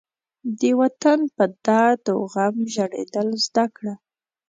د 0.59 0.61
وطن 0.79 1.19
په 1.35 1.43
درد 1.65 2.03
و 2.17 2.19
غم 2.33 2.55
ژړېدل 2.73 3.27
زده 3.45 3.65
کړه. 3.75 3.93